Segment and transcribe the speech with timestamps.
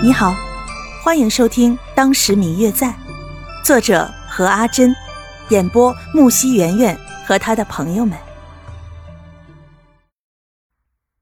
[0.00, 0.32] 你好，
[1.02, 2.86] 欢迎收听《当时明月在》，
[3.64, 4.94] 作者何阿珍，
[5.48, 8.16] 演播木西圆圆和他的朋友们。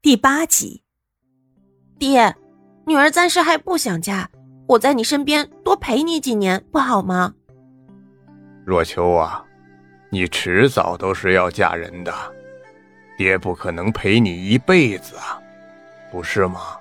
[0.03, 0.83] 第八集，
[1.99, 2.37] 爹，
[2.85, 4.29] 女儿暂时还不想嫁，
[4.67, 7.33] 我在你身边多陪你几年不好吗？
[8.67, 9.43] 若秋啊，
[10.11, 12.13] 你迟早都是要嫁人的，
[13.17, 15.41] 爹不可能陪你一辈子啊，
[16.13, 16.77] 不是吗？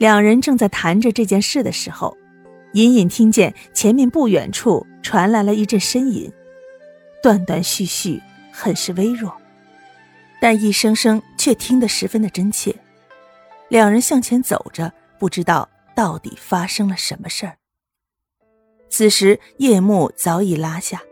[0.00, 2.16] 两人正在谈着这件事的时候，
[2.72, 6.32] 隐隐听见前面不远处传来了一阵呻吟，
[7.22, 8.18] 断断续续，
[8.50, 9.30] 很是微弱，
[10.40, 12.74] 但一声声却听得十分的真切。
[13.68, 17.58] 两人向前走着，不知道到底发生了什么事儿。
[18.88, 21.02] 此时夜幕早已拉下，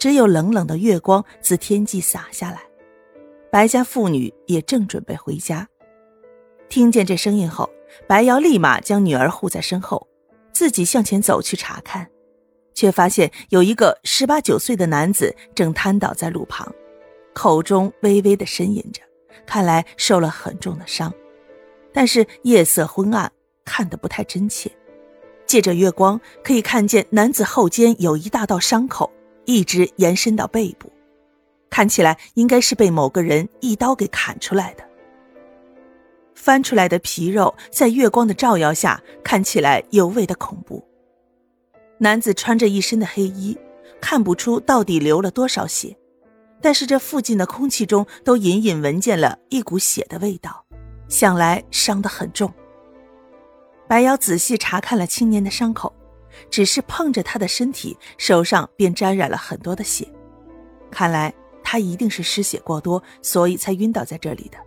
[0.00, 2.60] 只有冷冷的月光自天际洒下来。
[3.52, 5.68] 白家妇女也正准备回家，
[6.68, 7.70] 听见这声音后。
[8.06, 10.06] 白瑶立马将女儿护在身后，
[10.52, 12.06] 自己向前走去查看，
[12.74, 16.72] 却发现有一个十八九岁的男子正瘫倒在路旁，
[17.32, 19.02] 口中微微的呻吟着，
[19.46, 21.12] 看来受了很重的伤。
[21.92, 23.30] 但是夜色昏暗，
[23.64, 24.70] 看得不太真切。
[25.44, 29.12] 借着月光，可以看见男子后肩有一大道伤口，
[29.44, 30.90] 一直延伸到背部，
[31.68, 34.84] 看起来应该是被某个人一刀给砍出来的。
[36.42, 40.84] 翻出来的皮肉在月光的照耀下看起来尤为的恐怖。
[41.98, 43.56] 男子穿着一身的黑衣，
[44.00, 45.96] 看不出到底流了多少血，
[46.60, 50.64] 但是这附近的空气中都隐隐闻见了一股血的味道，
[51.06, 52.52] 想来伤得很重。
[53.86, 55.94] 白瑶仔细查看了青年的伤口，
[56.50, 60.08] 只是碰着他的身体，手上便沾染了很多的血，
[60.90, 61.32] 看来
[61.62, 64.58] 他一定是失血过多，所以才晕倒在这里的。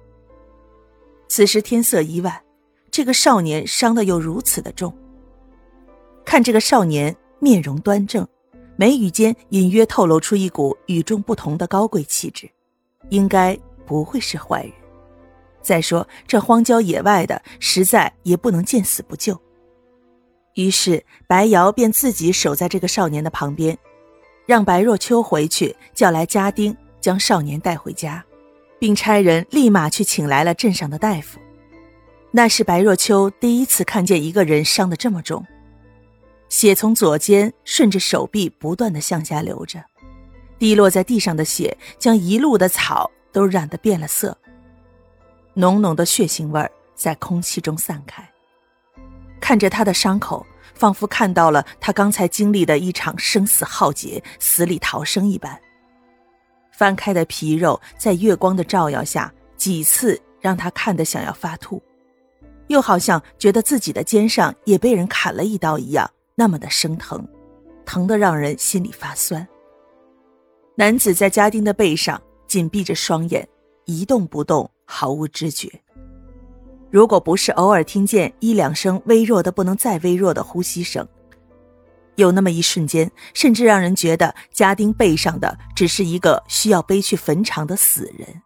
[1.27, 2.41] 此时天色已晚，
[2.91, 4.95] 这个少年伤得又如此的重。
[6.23, 8.27] 看这个少年面容端正，
[8.75, 12.49] 眉宇间隐约透露出一股与众不同的高贵气质，
[13.09, 14.71] 应该不会是坏人。
[15.61, 19.39] 再说这荒郊野外的，实在也不能见死不救。
[20.53, 23.77] 于是白瑶便自己守在这个少年的旁边，
[24.45, 28.23] 让白若秋回去叫来家丁，将少年带回家。
[28.79, 31.39] 并差人立马去请来了镇上的大夫。
[32.31, 35.45] 那是白若秋第一次看见一个人伤得这么重，
[36.49, 39.83] 血从左肩顺着手臂不断的向下流着，
[40.59, 44.37] 滴落在地上的血将一路的草都染得变了色，
[45.53, 48.29] 浓浓的血腥味在空气中散开。
[49.39, 55.57] 看着他的伤口，仿佛看到了他刚才经历的一场生死浩劫，死里逃生一般。
[56.75, 61.81] 翻开的皮肉在月光的照耀下，几次让他看得想要发吐，
[62.67, 67.25] 又好像觉得自己的肩上也被人砍了一刀一样，那么的生疼，
[67.85, 69.47] 疼得让人心里发酸。
[70.75, 73.47] 男子在家丁的背上紧闭着双眼，
[73.85, 75.69] 一动不动，毫无知觉。
[76.91, 81.07] 如果不是偶尔听见一两声微弱的不能再微弱的呼吸声。
[82.15, 88.41] 有那么一瞬间，甚至让人觉得家丁背上的只是一个需要背去坟场的死人。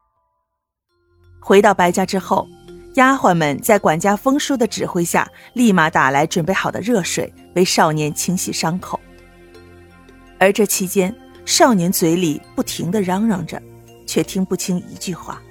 [1.39, 2.47] 回到白家之后，
[2.95, 8.99] 丫鬟们在管家风叔的指挥下，立马打来准备好的热水，为少年清洗伤口。
[10.37, 11.15] 而这期间，
[11.45, 13.61] 少年嘴里不停地嚷嚷着，
[14.05, 15.41] 却听不清一句话。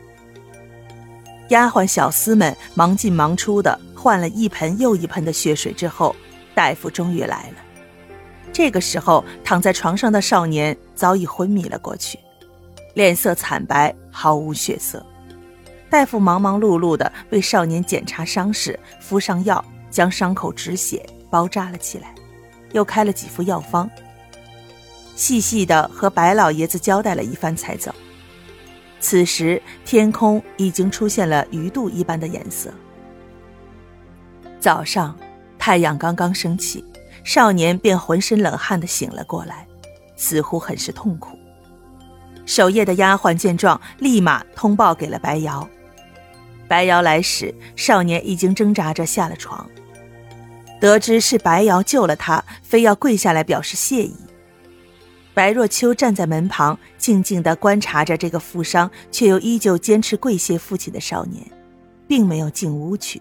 [1.49, 6.15] 丫鬟小厮们忙进忙出的换了一盆又一盆的血水之后，
[6.55, 7.68] 大夫终于来了。
[8.59, 12.19] 这个时候，躺在床上的少年早已昏迷了过去，
[12.93, 15.01] 脸色惨白，毫无血色。
[15.89, 22.13] 大夫忙忙碌碌地为少年检查伤势，敷上药，将伤口止血、包扎了起来，
[22.73, 23.89] 又开了几副药方，
[25.15, 27.95] 细细地和白老爷子交代了一番，才走。
[28.99, 32.73] 此时天空已经出现了鱼肚一般的颜色。
[34.59, 35.17] 早上，
[35.61, 36.85] 太阳刚刚升起。
[37.29, 39.67] 少年便浑身冷汗的醒了过来，
[40.17, 41.39] 似乎很是痛苦。
[42.47, 45.69] 守夜的丫鬟见状，立马通报给了白瑶。
[46.67, 49.69] 白瑶来时，少年已经挣扎着下了床。
[50.81, 54.17] 得知是白瑶救了他，非要跪下来表示谢意。
[55.35, 61.45] 白若秋站在门旁，静静地观察着这个负伤却又依旧坚持跪谢父亲的少年，
[62.07, 63.21] 并没有进屋去。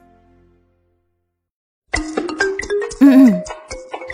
[3.02, 3.44] 嗯嗯。